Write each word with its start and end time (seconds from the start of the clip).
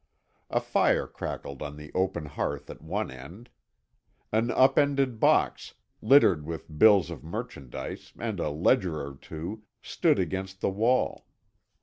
A 0.49 0.59
fire 0.59 1.05
crackled 1.05 1.61
on 1.61 1.75
the 1.77 1.91
open 1.93 2.25
hearth 2.25 2.71
at 2.71 2.81
one 2.81 3.11
end. 3.11 3.51
An 4.31 4.49
upended 4.49 5.19
box, 5.19 5.75
littered 6.01 6.43
with 6.43 6.79
bills 6.79 7.11
of 7.11 7.23
merchandise 7.23 8.11
and 8.17 8.39
a 8.39 8.49
ledger 8.49 8.99
or 8.99 9.13
two, 9.13 9.61
stood 9.79 10.17
against 10.17 10.59
the 10.59 10.71
wall. 10.71 11.27